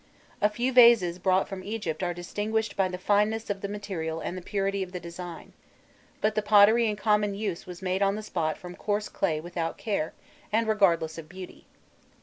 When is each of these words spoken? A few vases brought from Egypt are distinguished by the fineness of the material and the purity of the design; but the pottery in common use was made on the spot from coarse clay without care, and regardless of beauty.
A 0.41 0.49
few 0.49 0.73
vases 0.73 1.19
brought 1.19 1.47
from 1.47 1.63
Egypt 1.63 2.01
are 2.01 2.11
distinguished 2.11 2.75
by 2.75 2.87
the 2.87 2.97
fineness 2.97 3.51
of 3.51 3.61
the 3.61 3.67
material 3.67 4.19
and 4.19 4.35
the 4.35 4.41
purity 4.41 4.81
of 4.81 4.93
the 4.93 4.99
design; 4.99 5.53
but 6.21 6.33
the 6.33 6.41
pottery 6.41 6.87
in 6.89 6.95
common 6.95 7.35
use 7.35 7.67
was 7.67 7.83
made 7.83 8.01
on 8.01 8.15
the 8.15 8.23
spot 8.23 8.57
from 8.57 8.75
coarse 8.75 9.09
clay 9.09 9.39
without 9.39 9.77
care, 9.77 10.13
and 10.51 10.67
regardless 10.67 11.19
of 11.19 11.29
beauty. 11.29 11.67